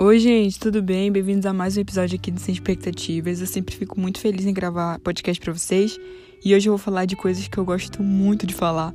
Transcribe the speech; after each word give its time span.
Oi, 0.00 0.20
gente, 0.20 0.60
tudo 0.60 0.80
bem? 0.80 1.10
Bem-vindos 1.10 1.44
a 1.44 1.52
mais 1.52 1.76
um 1.76 1.80
episódio 1.80 2.14
aqui 2.14 2.30
do 2.30 2.38
Sem 2.38 2.54
Expectativas. 2.54 3.40
Eu 3.40 3.48
sempre 3.48 3.74
fico 3.74 4.00
muito 4.00 4.20
feliz 4.20 4.46
em 4.46 4.52
gravar 4.52 5.00
podcast 5.00 5.42
para 5.42 5.52
vocês 5.52 5.98
e 6.44 6.54
hoje 6.54 6.68
eu 6.68 6.72
vou 6.72 6.78
falar 6.78 7.04
de 7.04 7.16
coisas 7.16 7.48
que 7.48 7.58
eu 7.58 7.64
gosto 7.64 8.00
muito 8.00 8.46
de 8.46 8.54
falar. 8.54 8.94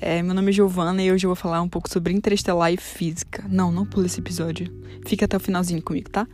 É, 0.00 0.20
meu 0.24 0.34
nome 0.34 0.50
é 0.50 0.52
Giovana 0.52 1.00
e 1.00 1.12
hoje 1.12 1.24
eu 1.24 1.28
vou 1.28 1.36
falar 1.36 1.62
um 1.62 1.68
pouco 1.68 1.88
sobre 1.88 2.12
interestelar 2.12 2.72
e 2.72 2.76
física. 2.76 3.44
Não, 3.48 3.70
não 3.70 3.86
pula 3.86 4.06
esse 4.06 4.18
episódio. 4.18 4.66
Fica 5.06 5.24
até 5.24 5.36
o 5.36 5.40
finalzinho 5.40 5.80
comigo, 5.80 6.10
tá? 6.10 6.26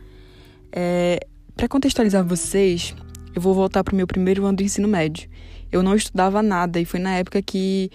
É, 0.71 1.19
para 1.55 1.67
contextualizar 1.67 2.25
vocês, 2.25 2.95
eu 3.35 3.41
vou 3.41 3.53
voltar 3.53 3.83
pro 3.83 3.95
meu 3.95 4.07
primeiro 4.07 4.47
ano 4.47 4.57
do 4.57 4.63
ensino 4.63 4.87
médio. 4.87 5.29
Eu 5.71 5.83
não 5.83 5.93
estudava 5.93 6.41
nada 6.41 6.79
e 6.79 6.85
foi 6.85 6.99
na 6.99 7.17
época 7.17 7.39
que 7.39 7.91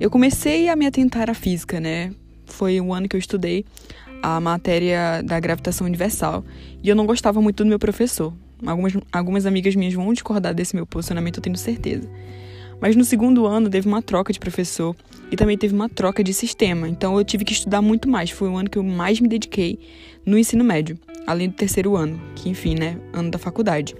eu 0.00 0.08
comecei 0.08 0.70
a 0.70 0.74
me 0.74 0.86
atentar 0.86 1.28
à 1.28 1.34
física, 1.34 1.78
né? 1.78 2.14
Foi 2.46 2.80
o 2.80 2.94
ano 2.94 3.06
que 3.06 3.14
eu 3.14 3.20
estudei 3.20 3.66
a 4.22 4.40
matéria 4.40 5.22
da 5.24 5.38
gravitação 5.40 5.86
universal 5.86 6.44
e 6.82 6.88
eu 6.88 6.96
não 6.96 7.06
gostava 7.06 7.40
muito 7.40 7.64
do 7.64 7.68
meu 7.68 7.78
professor. 7.78 8.32
Algumas, 8.64 8.92
algumas 9.10 9.46
amigas 9.46 9.74
minhas 9.74 9.94
vão 9.94 10.12
discordar 10.12 10.54
desse 10.54 10.76
meu 10.76 10.86
posicionamento, 10.86 11.38
eu 11.38 11.42
tenho 11.42 11.56
certeza. 11.56 12.08
Mas 12.80 12.96
no 12.96 13.04
segundo 13.04 13.46
ano 13.46 13.68
teve 13.68 13.86
uma 13.86 14.02
troca 14.02 14.32
de 14.32 14.38
professor 14.38 14.96
e 15.30 15.36
também 15.36 15.56
teve 15.56 15.74
uma 15.74 15.88
troca 15.88 16.24
de 16.24 16.32
sistema, 16.32 16.88
então 16.88 17.16
eu 17.16 17.24
tive 17.24 17.44
que 17.44 17.52
estudar 17.52 17.82
muito 17.82 18.08
mais. 18.08 18.30
Foi 18.30 18.48
o 18.48 18.56
ano 18.56 18.70
que 18.70 18.78
eu 18.78 18.82
mais 18.82 19.20
me 19.20 19.28
dediquei 19.28 19.78
no 20.24 20.38
ensino 20.38 20.64
médio, 20.64 20.98
além 21.26 21.48
do 21.48 21.54
terceiro 21.54 21.96
ano, 21.96 22.20
que 22.34 22.48
enfim, 22.48 22.74
né, 22.74 22.98
ano 23.12 23.30
da 23.30 23.38
faculdade. 23.38 23.94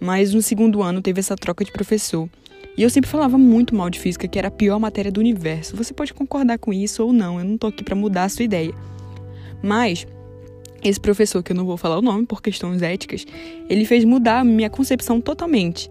Mas 0.00 0.32
no 0.32 0.42
segundo 0.42 0.82
ano 0.82 1.02
teve 1.02 1.20
essa 1.20 1.36
troca 1.36 1.64
de 1.64 1.72
professor 1.72 2.28
e 2.76 2.82
eu 2.82 2.90
sempre 2.90 3.10
falava 3.10 3.36
muito 3.36 3.74
mal 3.74 3.90
de 3.90 3.98
física, 3.98 4.26
que 4.26 4.38
era 4.38 4.48
a 4.48 4.50
pior 4.50 4.78
matéria 4.78 5.10
do 5.10 5.20
universo. 5.20 5.76
Você 5.76 5.92
pode 5.92 6.14
concordar 6.14 6.58
com 6.58 6.72
isso 6.72 7.04
ou 7.04 7.12
não, 7.12 7.38
eu 7.38 7.44
não 7.44 7.58
tô 7.58 7.66
aqui 7.66 7.84
para 7.84 7.94
mudar 7.94 8.24
a 8.24 8.28
sua 8.28 8.44
ideia. 8.44 8.72
Mas 9.62 10.06
esse 10.82 10.98
professor, 10.98 11.42
que 11.42 11.52
eu 11.52 11.56
não 11.56 11.66
vou 11.66 11.76
falar 11.76 11.98
o 11.98 12.02
nome 12.02 12.26
por 12.26 12.40
questões 12.42 12.82
éticas, 12.82 13.26
ele 13.68 13.84
fez 13.84 14.04
mudar 14.04 14.44
minha 14.44 14.70
concepção 14.70 15.20
totalmente. 15.20 15.90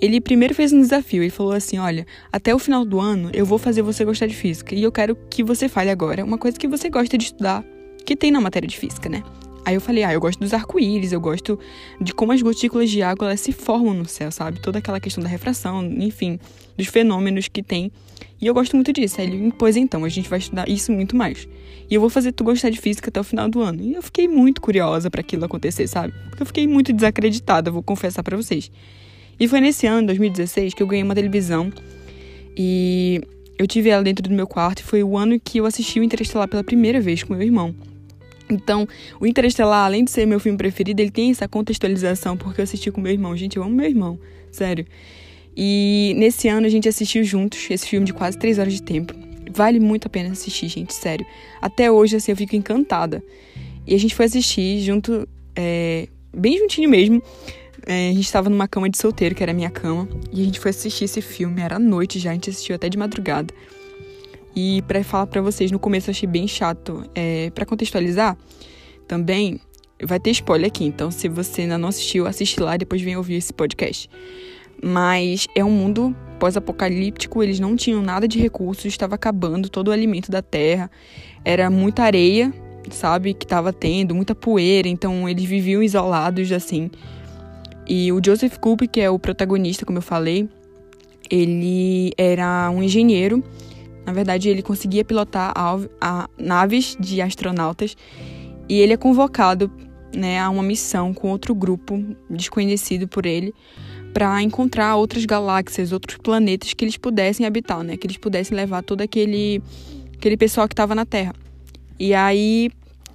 Ele 0.00 0.20
primeiro 0.20 0.54
fez 0.54 0.72
um 0.72 0.80
desafio, 0.80 1.22
ele 1.22 1.30
falou 1.30 1.52
assim: 1.52 1.78
"Olha, 1.78 2.06
até 2.30 2.54
o 2.54 2.58
final 2.58 2.84
do 2.84 3.00
ano 3.00 3.30
eu 3.32 3.44
vou 3.44 3.58
fazer 3.58 3.82
você 3.82 4.04
gostar 4.04 4.26
de 4.26 4.34
física 4.34 4.74
e 4.74 4.82
eu 4.82 4.92
quero 4.92 5.16
que 5.28 5.42
você 5.42 5.68
fale 5.68 5.90
agora 5.90 6.24
uma 6.24 6.38
coisa 6.38 6.58
que 6.58 6.68
você 6.68 6.88
gosta 6.88 7.18
de 7.18 7.24
estudar, 7.24 7.64
que 8.04 8.14
tem 8.14 8.30
na 8.30 8.40
matéria 8.40 8.68
de 8.68 8.76
física, 8.76 9.08
né?" 9.08 9.22
Aí 9.68 9.74
eu 9.74 9.82
falei, 9.82 10.02
ah, 10.02 10.14
eu 10.14 10.18
gosto 10.18 10.40
dos 10.40 10.54
arco-íris, 10.54 11.12
eu 11.12 11.20
gosto 11.20 11.58
de 12.00 12.14
como 12.14 12.32
as 12.32 12.40
gotículas 12.40 12.88
de 12.88 13.02
água 13.02 13.26
elas 13.26 13.40
se 13.42 13.52
formam 13.52 13.92
no 13.92 14.08
céu, 14.08 14.32
sabe? 14.32 14.58
Toda 14.60 14.78
aquela 14.78 14.98
questão 14.98 15.22
da 15.22 15.28
refração, 15.28 15.84
enfim, 15.84 16.40
dos 16.74 16.86
fenômenos 16.86 17.48
que 17.48 17.62
tem. 17.62 17.92
E 18.40 18.46
eu 18.46 18.54
gosto 18.54 18.74
muito 18.74 18.90
disso. 18.94 19.20
Aí 19.20 19.26
ele, 19.26 19.52
pois 19.58 19.76
então, 19.76 20.06
a 20.06 20.08
gente 20.08 20.26
vai 20.26 20.38
estudar 20.38 20.66
isso 20.70 20.90
muito 20.90 21.14
mais. 21.14 21.46
E 21.90 21.94
eu 21.94 22.00
vou 22.00 22.08
fazer 22.08 22.32
tu 22.32 22.44
gostar 22.44 22.70
de 22.70 22.80
física 22.80 23.10
até 23.10 23.20
o 23.20 23.22
final 23.22 23.46
do 23.46 23.60
ano. 23.60 23.82
E 23.82 23.92
eu 23.92 24.00
fiquei 24.00 24.26
muito 24.26 24.58
curiosa 24.62 25.10
para 25.10 25.20
aquilo 25.20 25.44
acontecer, 25.44 25.86
sabe? 25.86 26.14
Porque 26.30 26.44
eu 26.44 26.46
fiquei 26.46 26.66
muito 26.66 26.90
desacreditada, 26.90 27.70
vou 27.70 27.82
confessar 27.82 28.22
para 28.22 28.38
vocês. 28.38 28.70
E 29.38 29.46
foi 29.46 29.60
nesse 29.60 29.86
ano, 29.86 30.06
2016, 30.06 30.72
que 30.72 30.82
eu 30.82 30.86
ganhei 30.86 31.04
uma 31.04 31.14
televisão. 31.14 31.70
E 32.56 33.20
eu 33.58 33.66
tive 33.66 33.90
ela 33.90 34.02
dentro 34.02 34.26
do 34.26 34.34
meu 34.34 34.46
quarto 34.46 34.80
e 34.80 34.82
foi 34.82 35.04
o 35.04 35.14
ano 35.14 35.38
que 35.38 35.58
eu 35.58 35.66
assisti 35.66 36.00
o 36.00 36.02
Interestelar 36.02 36.48
pela 36.48 36.64
primeira 36.64 37.02
vez 37.02 37.22
com 37.22 37.34
meu 37.34 37.42
irmão. 37.42 37.74
Então, 38.50 38.88
o 39.20 39.26
Interestelar, 39.26 39.84
além 39.86 40.04
de 40.04 40.10
ser 40.10 40.26
meu 40.26 40.40
filme 40.40 40.56
preferido, 40.56 41.00
ele 41.00 41.10
tem 41.10 41.30
essa 41.30 41.46
contextualização, 41.46 42.36
porque 42.36 42.60
eu 42.60 42.64
assisti 42.64 42.90
com 42.90 43.00
meu 43.00 43.12
irmão. 43.12 43.36
Gente, 43.36 43.56
eu 43.56 43.62
amo 43.62 43.74
meu 43.74 43.86
irmão, 43.86 44.18
sério. 44.50 44.86
E 45.56 46.14
nesse 46.16 46.48
ano 46.48 46.66
a 46.66 46.70
gente 46.70 46.88
assistiu 46.88 47.24
juntos 47.24 47.68
esse 47.70 47.86
filme 47.86 48.06
de 48.06 48.12
quase 48.12 48.38
três 48.38 48.58
horas 48.58 48.72
de 48.72 48.82
tempo. 48.82 49.12
Vale 49.50 49.80
muito 49.80 50.06
a 50.06 50.10
pena 50.10 50.30
assistir, 50.30 50.68
gente, 50.68 50.94
sério. 50.94 51.26
Até 51.60 51.90
hoje, 51.90 52.16
assim, 52.16 52.32
eu 52.32 52.36
fico 52.36 52.54
encantada. 52.54 53.22
E 53.86 53.94
a 53.94 53.98
gente 53.98 54.14
foi 54.14 54.26
assistir 54.26 54.80
junto, 54.80 55.26
é, 55.56 56.06
bem 56.32 56.58
juntinho 56.58 56.88
mesmo. 56.88 57.22
É, 57.86 58.10
a 58.10 58.12
gente 58.12 58.24
estava 58.26 58.50
numa 58.50 58.68
cama 58.68 58.88
de 58.88 58.98
solteiro, 58.98 59.34
que 59.34 59.42
era 59.42 59.50
a 59.50 59.54
minha 59.54 59.70
cama. 59.70 60.08
E 60.32 60.42
a 60.42 60.44
gente 60.44 60.60
foi 60.60 60.70
assistir 60.70 61.04
esse 61.04 61.20
filme, 61.20 61.60
era 61.60 61.78
noite 61.78 62.18
já, 62.18 62.30
a 62.30 62.34
gente 62.34 62.50
assistiu 62.50 62.76
até 62.76 62.88
de 62.88 62.98
madrugada. 62.98 63.52
E 64.60 64.82
para 64.88 65.04
falar 65.04 65.28
para 65.28 65.40
vocês, 65.40 65.70
no 65.70 65.78
começo 65.78 66.10
eu 66.10 66.10
achei 66.10 66.28
bem 66.28 66.48
chato. 66.48 67.08
É, 67.14 67.48
para 67.50 67.64
contextualizar, 67.64 68.36
também 69.06 69.60
vai 70.02 70.18
ter 70.18 70.32
spoiler 70.32 70.66
aqui, 70.66 70.84
então 70.84 71.12
se 71.12 71.28
você 71.28 71.62
ainda 71.62 71.78
não 71.78 71.88
assistiu, 71.88 72.26
assiste 72.26 72.58
lá 72.58 72.74
e 72.74 72.78
depois 72.78 73.00
vem 73.00 73.16
ouvir 73.16 73.36
esse 73.36 73.52
podcast. 73.52 74.10
Mas 74.82 75.46
é 75.54 75.64
um 75.64 75.70
mundo 75.70 76.12
pós-apocalíptico, 76.40 77.40
eles 77.40 77.60
não 77.60 77.76
tinham 77.76 78.02
nada 78.02 78.26
de 78.26 78.40
recursos, 78.40 78.86
estava 78.86 79.14
acabando 79.14 79.68
todo 79.68 79.88
o 79.88 79.92
alimento 79.92 80.28
da 80.28 80.42
terra, 80.42 80.90
era 81.44 81.70
muita 81.70 82.02
areia, 82.02 82.52
sabe, 82.90 83.34
que 83.34 83.44
estava 83.44 83.72
tendo, 83.72 84.12
muita 84.12 84.34
poeira, 84.34 84.88
então 84.88 85.28
eles 85.28 85.44
viviam 85.44 85.80
isolados 85.84 86.50
assim. 86.50 86.90
E 87.86 88.10
o 88.10 88.20
Joseph 88.24 88.56
Culp, 88.56 88.82
que 88.90 89.00
é 89.00 89.08
o 89.08 89.20
protagonista, 89.20 89.86
como 89.86 89.98
eu 89.98 90.02
falei, 90.02 90.48
ele 91.30 92.10
era 92.18 92.68
um 92.70 92.82
engenheiro 92.82 93.44
na 94.08 94.14
verdade, 94.14 94.48
ele 94.48 94.62
conseguia 94.62 95.04
pilotar 95.04 95.52
a, 95.54 95.78
a 96.00 96.30
naves 96.38 96.96
de 96.98 97.20
astronautas 97.20 97.94
e 98.66 98.80
ele 98.80 98.94
é 98.94 98.96
convocado 98.96 99.70
né, 100.16 100.40
a 100.40 100.48
uma 100.48 100.62
missão 100.62 101.12
com 101.12 101.28
outro 101.28 101.54
grupo 101.54 102.02
desconhecido 102.30 103.06
por 103.06 103.26
ele 103.26 103.52
para 104.14 104.42
encontrar 104.42 104.96
outras 104.96 105.26
galáxias, 105.26 105.92
outros 105.92 106.16
planetas 106.16 106.72
que 106.72 106.86
eles 106.86 106.96
pudessem 106.96 107.44
habitar, 107.44 107.82
né, 107.82 107.98
que 107.98 108.06
eles 108.06 108.16
pudessem 108.16 108.56
levar 108.56 108.82
todo 108.82 109.02
aquele 109.02 109.62
aquele 110.14 110.38
pessoal 110.38 110.66
que 110.66 110.72
estava 110.72 110.94
na 110.94 111.04
Terra. 111.04 111.34
E 112.00 112.14
aí 112.14 112.70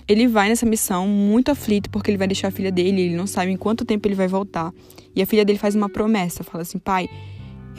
ele 0.07 0.27
vai 0.27 0.47
nessa 0.47 0.67
missão 0.67 1.07
muito 1.07 1.49
aflito 1.49 1.89
porque 1.89 2.11
ele 2.11 2.19
vai 2.19 2.27
deixar 2.27 2.49
a 2.49 2.51
filha 2.51 2.71
dele, 2.71 3.01
ele 3.01 3.15
não 3.15 3.25
sabe 3.25 3.49
em 3.49 3.57
quanto 3.57 3.83
tempo 3.83 4.07
ele 4.07 4.13
vai 4.13 4.27
voltar. 4.27 4.71
E 5.15 5.23
a 5.23 5.25
filha 5.25 5.43
dele 5.43 5.57
faz 5.57 5.73
uma 5.73 5.89
promessa, 5.89 6.43
fala 6.43 6.61
assim, 6.61 6.77
pai, 6.77 7.09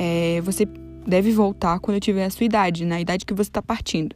é, 0.01 0.41
você 0.41 0.67
deve 1.07 1.33
voltar 1.33 1.79
quando 1.81 1.97
eu 1.97 2.01
tiver 2.01 2.25
a 2.25 2.31
sua 2.31 2.45
idade, 2.45 2.85
na 2.85 3.01
idade 3.01 3.25
que 3.25 3.35
você 3.35 3.49
está 3.49 3.63
partindo. 3.63 4.15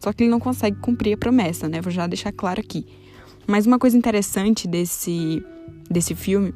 Só 0.00 0.12
que 0.12 0.22
ele 0.22 0.30
não 0.30 0.40
consegue 0.40 0.78
cumprir 0.80 1.14
a 1.14 1.16
promessa, 1.16 1.68
né? 1.68 1.80
Vou 1.80 1.92
já 1.92 2.06
deixar 2.06 2.32
claro 2.32 2.60
aqui. 2.60 2.86
Mas 3.46 3.66
uma 3.66 3.78
coisa 3.78 3.96
interessante 3.96 4.66
desse, 4.66 5.44
desse 5.90 6.14
filme 6.14 6.54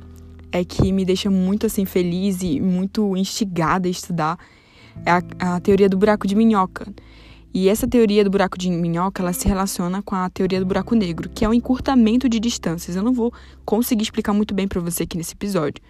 é 0.51 0.65
que 0.65 0.93
me 0.93 1.05
deixa 1.05 1.31
muito 1.31 1.67
assim 1.67 1.85
feliz 1.85 2.43
e 2.43 2.61
muito 2.61 3.17
instigada 3.17 3.89
a 3.89 3.91
estudar 3.91 4.39
é 5.05 5.11
a, 5.11 5.57
a 5.57 5.61
teoria 5.61 5.89
do 5.89 5.97
buraco 5.97 6.27
de 6.27 6.35
minhoca. 6.35 6.93
E 7.53 7.69
essa 7.69 7.89
teoria 7.89 8.23
do 8.23 8.31
buraco 8.31 8.59
de 8.59 8.71
minhoca, 8.71 9.23
ela 9.23 9.33
se 9.33 9.49
relaciona 9.49 10.03
com 10.03 10.15
a 10.15 10.29
teoria 10.29 10.61
do 10.61 10.67
buraco 10.67 10.95
negro, 10.95 11.31
que 11.31 11.45
é 11.45 11.49
o 11.49 11.55
encurtamento 11.55 12.29
de 12.29 12.39
distâncias. 12.39 12.95
Eu 12.95 13.03
não 13.03 13.13
vou 13.13 13.33
conseguir 13.65 14.03
explicar 14.03 14.33
muito 14.33 14.55
bem 14.55 14.69
para 14.69 14.81
você 14.81 15.05
aqui 15.05 15.17
nesse 15.17 15.33
episódio, 15.33 15.83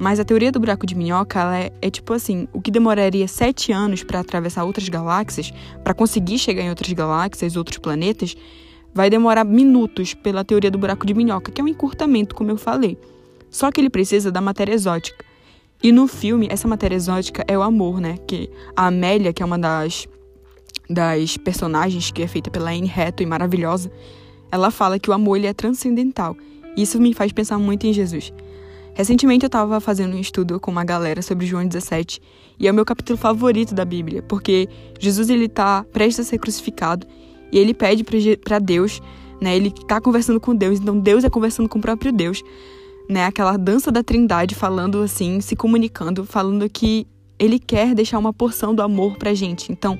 mas 0.00 0.18
a 0.18 0.24
teoria 0.24 0.50
do 0.50 0.58
buraco 0.58 0.86
de 0.86 0.94
minhoca 0.94 1.54
é, 1.54 1.70
é, 1.82 1.90
tipo 1.90 2.14
assim: 2.14 2.48
o 2.54 2.60
que 2.60 2.70
demoraria 2.70 3.28
sete 3.28 3.70
anos 3.70 4.02
para 4.02 4.20
atravessar 4.20 4.64
outras 4.64 4.88
galáxias, 4.88 5.52
para 5.84 5.92
conseguir 5.92 6.38
chegar 6.38 6.62
em 6.62 6.70
outras 6.70 6.90
galáxias, 6.90 7.54
outros 7.54 7.76
planetas, 7.76 8.34
vai 8.94 9.10
demorar 9.10 9.44
minutos 9.44 10.14
pela 10.14 10.42
teoria 10.42 10.70
do 10.70 10.78
buraco 10.78 11.04
de 11.04 11.12
minhoca, 11.12 11.52
que 11.52 11.60
é 11.60 11.64
um 11.64 11.68
encurtamento, 11.68 12.34
como 12.34 12.50
eu 12.50 12.56
falei. 12.56 12.96
Só 13.50 13.70
que 13.70 13.78
ele 13.78 13.90
precisa 13.90 14.32
da 14.32 14.40
matéria 14.40 14.72
exótica. 14.72 15.22
E 15.82 15.92
no 15.92 16.08
filme, 16.08 16.48
essa 16.50 16.66
matéria 16.66 16.96
exótica 16.96 17.44
é 17.46 17.58
o 17.58 17.62
amor, 17.62 18.00
né? 18.00 18.16
Que 18.26 18.48
a 18.74 18.86
Amélia, 18.86 19.34
que 19.34 19.42
é 19.42 19.46
uma 19.46 19.58
das, 19.58 20.08
das 20.88 21.36
personagens 21.36 22.10
que 22.10 22.22
é 22.22 22.26
feita 22.26 22.50
pela 22.50 22.70
Anne 22.70 22.90
Hathaway, 22.90 23.26
maravilhosa, 23.26 23.92
ela 24.50 24.70
fala 24.70 24.98
que 24.98 25.10
o 25.10 25.12
amor 25.12 25.36
ele 25.36 25.46
é 25.46 25.52
transcendental. 25.52 26.34
Isso 26.74 26.98
me 26.98 27.12
faz 27.12 27.32
pensar 27.32 27.58
muito 27.58 27.86
em 27.86 27.92
Jesus. 27.92 28.32
Recentemente 28.94 29.44
eu 29.44 29.48
estava 29.48 29.80
fazendo 29.80 30.16
um 30.16 30.20
estudo 30.20 30.58
com 30.58 30.70
uma 30.70 30.84
galera 30.84 31.22
sobre 31.22 31.46
João 31.46 31.66
17 31.66 32.20
e 32.58 32.68
é 32.68 32.70
o 32.70 32.74
meu 32.74 32.84
capítulo 32.84 33.16
favorito 33.16 33.74
da 33.74 33.84
Bíblia, 33.84 34.22
porque 34.22 34.68
Jesus 34.98 35.30
ele 35.30 35.48
tá 35.48 35.84
prestes 35.92 36.26
a 36.26 36.28
ser 36.28 36.38
crucificado 36.38 37.06
e 37.52 37.58
ele 37.58 37.72
pede 37.72 38.04
para 38.36 38.58
Deus, 38.58 39.00
né? 39.40 39.56
Ele 39.56 39.68
está 39.68 40.00
conversando 40.00 40.40
com 40.40 40.54
Deus, 40.54 40.78
então 40.78 40.98
Deus 40.98 41.24
é 41.24 41.30
conversando 41.30 41.68
com 41.68 41.78
o 41.78 41.82
próprio 41.82 42.12
Deus, 42.12 42.42
né? 43.08 43.24
Aquela 43.24 43.56
dança 43.56 43.90
da 43.90 44.02
Trindade 44.02 44.54
falando 44.54 45.00
assim, 45.02 45.40
se 45.40 45.56
comunicando, 45.56 46.24
falando 46.24 46.68
que 46.68 47.06
ele 47.38 47.58
quer 47.58 47.94
deixar 47.94 48.18
uma 48.18 48.32
porção 48.32 48.74
do 48.74 48.82
amor 48.82 49.16
pra 49.16 49.32
gente. 49.32 49.72
Então, 49.72 49.98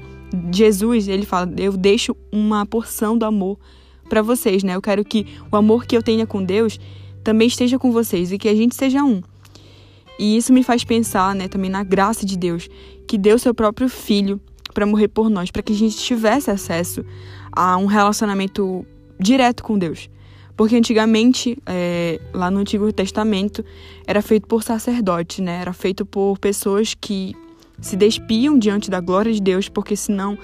Jesus, 0.52 1.08
ele 1.08 1.24
fala: 1.24 1.50
"Eu 1.56 1.76
deixo 1.76 2.14
uma 2.30 2.66
porção 2.66 3.16
do 3.16 3.24
amor 3.24 3.58
para 4.08 4.20
vocês, 4.20 4.62
né? 4.62 4.76
Eu 4.76 4.82
quero 4.82 5.04
que 5.04 5.26
o 5.50 5.56
amor 5.56 5.86
que 5.86 5.96
eu 5.96 6.02
tenha 6.02 6.26
com 6.26 6.44
Deus 6.44 6.78
também 7.22 7.48
esteja 7.48 7.78
com 7.78 7.92
vocês 7.92 8.32
e 8.32 8.38
que 8.38 8.48
a 8.48 8.54
gente 8.54 8.74
seja 8.74 9.02
um. 9.02 9.22
E 10.18 10.36
isso 10.36 10.52
me 10.52 10.62
faz 10.62 10.84
pensar, 10.84 11.34
né, 11.34 11.48
também 11.48 11.70
na 11.70 11.82
graça 11.82 12.26
de 12.26 12.36
Deus, 12.36 12.68
que 13.08 13.16
deu 13.16 13.38
seu 13.38 13.54
próprio 13.54 13.88
filho 13.88 14.40
para 14.74 14.86
morrer 14.86 15.08
por 15.08 15.30
nós, 15.30 15.50
para 15.50 15.62
que 15.62 15.72
a 15.72 15.76
gente 15.76 15.96
tivesse 15.96 16.50
acesso 16.50 17.04
a 17.50 17.76
um 17.76 17.86
relacionamento 17.86 18.84
direto 19.18 19.62
com 19.62 19.78
Deus. 19.78 20.08
Porque 20.56 20.76
antigamente, 20.76 21.56
é, 21.64 22.20
lá 22.34 22.50
no 22.50 22.58
Antigo 22.58 22.92
Testamento, 22.92 23.64
era 24.06 24.20
feito 24.20 24.46
por 24.46 24.62
sacerdotes, 24.62 25.38
né? 25.38 25.58
Era 25.60 25.72
feito 25.72 26.04
por 26.04 26.38
pessoas 26.38 26.94
que 26.94 27.34
se 27.80 27.96
despiam 27.96 28.58
diante 28.58 28.90
da 28.90 29.00
glória 29.00 29.32
de 29.32 29.40
Deus, 29.40 29.68
porque 29.68 29.96
senão 29.96 30.38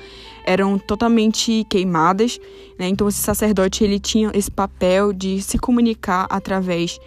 eram 0.45 0.79
totalmente 0.79 1.67
queimadas. 1.69 2.39
Né? 2.79 2.89
Então, 2.89 3.09
esse 3.09 3.19
sacerdote 3.19 3.83
ele 3.83 3.99
tinha 3.99 4.31
esse 4.33 4.51
papel 4.51 5.13
de 5.13 5.43
se 5.43 5.59
comunicar 5.59 6.27
através 6.31 6.99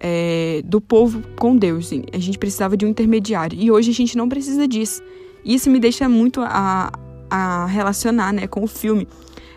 é, 0.00 0.62
do 0.64 0.80
povo 0.80 1.22
com 1.36 1.56
Deus. 1.56 1.90
A 2.12 2.18
gente 2.18 2.38
precisava 2.38 2.76
de 2.76 2.86
um 2.86 2.88
intermediário. 2.88 3.58
E 3.60 3.70
hoje 3.70 3.90
a 3.90 3.94
gente 3.94 4.16
não 4.16 4.28
precisa 4.28 4.66
disso. 4.68 5.02
Isso 5.44 5.68
me 5.68 5.78
deixa 5.78 6.08
muito 6.08 6.40
a, 6.40 6.90
a 7.28 7.66
relacionar 7.66 8.32
né, 8.32 8.46
com 8.46 8.62
o 8.64 8.66
filme. 8.66 9.08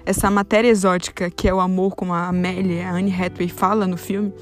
Essa 0.06 0.31
matéria 0.31 0.69
exótica 0.69 1.29
que 1.29 1.47
é 1.47 1.53
o 1.53 1.59
amor, 1.59 1.95
como 1.95 2.13
a 2.13 2.27
Amélia, 2.27 2.88
a 2.88 2.91
Anne 2.94 3.13
Hathaway 3.13 3.50
fala 3.50 3.85
no 3.85 3.97
filme, 3.97 4.33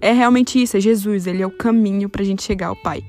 é 0.00 0.12
realmente 0.12 0.60
isso, 0.60 0.76
é 0.76 0.80
Jesus, 0.80 1.26
ele 1.26 1.42
é 1.42 1.46
o 1.46 1.50
caminho 1.50 2.08
para 2.08 2.22
a 2.22 2.24
gente 2.24 2.42
chegar 2.42 2.68
ao 2.68 2.76
Pai. 2.76 3.02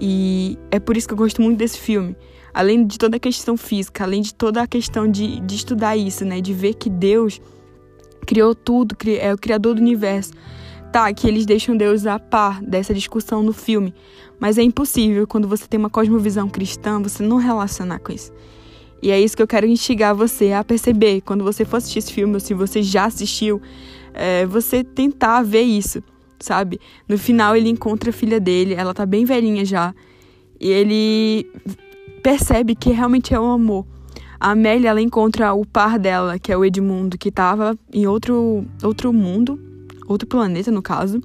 E 0.00 0.58
é 0.70 0.80
por 0.80 0.96
isso 0.96 1.06
que 1.06 1.12
eu 1.12 1.18
gosto 1.18 1.42
muito 1.42 1.58
desse 1.58 1.78
filme. 1.78 2.16
Além 2.52 2.86
de 2.86 2.98
toda 2.98 3.16
a 3.16 3.20
questão 3.20 3.56
física, 3.56 4.02
além 4.02 4.22
de 4.22 4.34
toda 4.34 4.62
a 4.62 4.66
questão 4.66 5.08
de, 5.08 5.40
de 5.40 5.54
estudar 5.54 5.96
isso, 5.96 6.24
né? 6.24 6.40
De 6.40 6.52
ver 6.52 6.74
que 6.74 6.88
Deus 6.88 7.40
criou 8.26 8.54
tudo, 8.54 8.96
é 9.20 9.32
o 9.32 9.38
criador 9.38 9.74
do 9.74 9.80
universo. 9.80 10.32
Tá, 10.92 11.12
que 11.12 11.28
eles 11.28 11.46
deixam 11.46 11.76
Deus 11.76 12.04
a 12.04 12.18
par 12.18 12.60
dessa 12.60 12.92
discussão 12.92 13.44
no 13.44 13.52
filme, 13.52 13.94
mas 14.40 14.58
é 14.58 14.62
impossível 14.62 15.24
quando 15.24 15.46
você 15.46 15.64
tem 15.64 15.78
uma 15.78 15.88
cosmovisão 15.88 16.48
cristã 16.48 17.00
você 17.00 17.22
não 17.22 17.36
relacionar 17.36 18.00
com 18.00 18.10
isso. 18.10 18.32
E 19.00 19.12
é 19.12 19.20
isso 19.20 19.36
que 19.36 19.42
eu 19.42 19.46
quero 19.46 19.66
instigar 19.66 20.16
você 20.16 20.52
a 20.52 20.64
perceber 20.64 21.20
quando 21.20 21.44
você 21.44 21.64
for 21.64 21.76
assistir 21.76 22.00
esse 22.00 22.12
filme, 22.12 22.34
ou 22.34 22.40
se 22.40 22.54
você 22.54 22.82
já 22.82 23.04
assistiu, 23.04 23.62
é, 24.12 24.44
você 24.46 24.82
tentar 24.82 25.42
ver 25.42 25.62
isso, 25.62 26.02
sabe? 26.40 26.80
No 27.08 27.18
final 27.18 27.54
ele 27.54 27.68
encontra 27.68 28.10
a 28.10 28.12
filha 28.12 28.40
dele, 28.40 28.74
ela 28.74 28.92
tá 28.92 29.06
bem 29.06 29.24
velhinha 29.24 29.64
já, 29.64 29.94
e 30.58 30.68
ele 30.68 31.46
percebe 32.22 32.74
que 32.74 32.90
realmente 32.90 33.34
é 33.34 33.40
o 33.40 33.44
amor. 33.44 33.86
A 34.38 34.52
Amélia, 34.52 34.88
ela 34.88 35.02
encontra 35.02 35.52
o 35.52 35.66
par 35.66 35.98
dela, 35.98 36.38
que 36.38 36.50
é 36.50 36.56
o 36.56 36.64
Edmundo, 36.64 37.18
que 37.18 37.30
tava 37.30 37.78
em 37.92 38.06
outro, 38.06 38.64
outro 38.82 39.12
mundo, 39.12 39.60
outro 40.06 40.26
planeta 40.26 40.70
no 40.70 40.80
caso, 40.80 41.20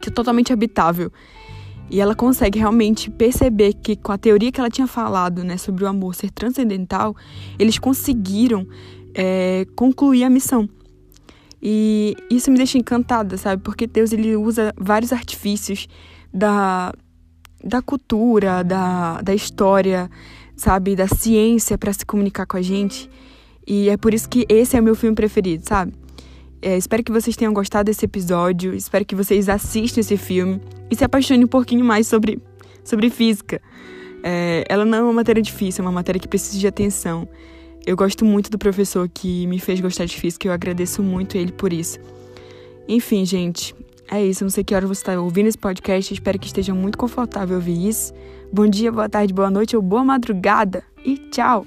que 0.00 0.10
é 0.10 0.12
totalmente 0.12 0.52
habitável. 0.52 1.10
E 1.90 1.98
ela 1.98 2.14
consegue 2.14 2.58
realmente 2.58 3.10
perceber 3.10 3.72
que 3.72 3.96
com 3.96 4.12
a 4.12 4.18
teoria 4.18 4.52
que 4.52 4.60
ela 4.60 4.70
tinha 4.70 4.86
falado, 4.86 5.42
né, 5.42 5.56
sobre 5.56 5.82
o 5.82 5.88
amor 5.88 6.14
ser 6.14 6.30
transcendental, 6.30 7.16
eles 7.58 7.78
conseguiram 7.78 8.66
é, 9.14 9.66
concluir 9.74 10.24
a 10.24 10.30
missão. 10.30 10.68
E 11.62 12.16
isso 12.30 12.50
me 12.50 12.56
deixa 12.56 12.78
encantada, 12.78 13.36
sabe? 13.36 13.62
Porque 13.62 13.86
Deus 13.86 14.12
ele 14.12 14.34
usa 14.36 14.72
vários 14.78 15.12
artifícios 15.12 15.86
da, 16.32 16.92
da 17.62 17.82
cultura, 17.82 18.64
da, 18.64 19.20
da 19.20 19.34
história, 19.34 20.10
sabe? 20.56 20.96
Da 20.96 21.06
ciência 21.06 21.76
para 21.76 21.92
se 21.92 22.04
comunicar 22.06 22.46
com 22.46 22.56
a 22.56 22.62
gente. 22.62 23.10
E 23.66 23.90
é 23.90 23.96
por 23.96 24.14
isso 24.14 24.28
que 24.28 24.46
esse 24.48 24.76
é 24.76 24.80
o 24.80 24.82
meu 24.82 24.94
filme 24.94 25.14
preferido, 25.14 25.68
sabe? 25.68 25.92
É, 26.62 26.76
espero 26.76 27.02
que 27.02 27.12
vocês 27.12 27.36
tenham 27.36 27.52
gostado 27.52 27.86
desse 27.86 28.04
episódio. 28.04 28.74
Espero 28.74 29.04
que 29.04 29.14
vocês 29.14 29.48
assistam 29.48 30.00
esse 30.00 30.16
filme 30.16 30.60
e 30.90 30.96
se 30.96 31.04
apaixonem 31.04 31.44
um 31.44 31.48
pouquinho 31.48 31.84
mais 31.84 32.06
sobre, 32.06 32.38
sobre 32.84 33.10
física. 33.10 33.60
É, 34.22 34.64
ela 34.68 34.84
não 34.84 34.98
é 34.98 35.02
uma 35.02 35.12
matéria 35.12 35.42
difícil, 35.42 35.82
é 35.82 35.86
uma 35.86 35.92
matéria 35.92 36.20
que 36.20 36.28
precisa 36.28 36.58
de 36.58 36.66
atenção. 36.66 37.26
Eu 37.90 37.96
gosto 37.96 38.24
muito 38.24 38.52
do 38.52 38.56
professor 38.56 39.08
que 39.08 39.48
me 39.48 39.58
fez 39.58 39.80
gostar 39.80 40.04
de 40.04 40.16
física 40.16 40.46
e 40.46 40.48
eu 40.48 40.52
agradeço 40.52 41.02
muito 41.02 41.36
ele 41.36 41.50
por 41.50 41.72
isso. 41.72 41.98
Enfim, 42.86 43.26
gente, 43.26 43.74
é 44.08 44.24
isso. 44.24 44.44
Não 44.44 44.48
sei 44.48 44.62
que 44.62 44.72
hora 44.72 44.86
você 44.86 45.00
está 45.00 45.20
ouvindo 45.20 45.48
esse 45.48 45.58
podcast. 45.58 46.14
Espero 46.14 46.38
que 46.38 46.46
esteja 46.46 46.72
muito 46.72 46.96
confortável 46.96 47.56
ouvir 47.56 47.88
isso. 47.88 48.14
Bom 48.52 48.68
dia, 48.68 48.92
boa 48.92 49.08
tarde, 49.08 49.34
boa 49.34 49.50
noite 49.50 49.74
ou 49.74 49.82
boa 49.82 50.04
madrugada. 50.04 50.84
E 51.04 51.16
tchau! 51.32 51.66